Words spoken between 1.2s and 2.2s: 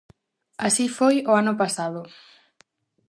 o ano pasado.